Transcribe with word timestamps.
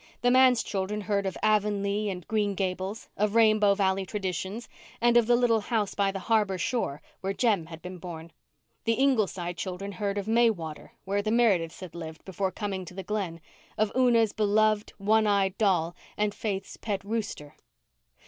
The 0.23 0.31
manse 0.31 0.63
children 0.63 1.01
heard 1.01 1.27
of 1.27 1.37
Avonlea 1.43 2.09
and 2.09 2.27
Green 2.27 2.55
Gables, 2.55 3.07
of 3.17 3.35
Rainbow 3.35 3.75
Valley 3.75 4.03
traditions, 4.03 4.67
and 4.99 5.15
of 5.15 5.27
the 5.27 5.35
little 5.35 5.59
house 5.59 5.93
by 5.93 6.11
the 6.11 6.17
harbour 6.17 6.57
shore 6.57 7.03
where 7.19 7.33
Jem 7.35 7.67
had 7.67 7.83
been 7.83 7.99
born. 7.99 8.31
The 8.85 8.93
Ingleside 8.93 9.57
children 9.59 9.91
heard 9.91 10.17
of 10.17 10.25
Maywater, 10.27 10.93
where 11.05 11.21
the 11.21 11.29
Merediths 11.29 11.81
had 11.81 11.93
lived 11.93 12.25
before 12.25 12.49
coming 12.51 12.83
to 12.85 12.95
the 12.95 13.03
Glen, 13.03 13.41
of 13.77 13.91
Una's 13.95 14.33
beloved, 14.33 14.91
one 14.97 15.27
eyed 15.27 15.55
doll 15.59 15.95
and 16.17 16.33
Faith's 16.33 16.77
pet 16.77 17.03
rooster. 17.03 17.53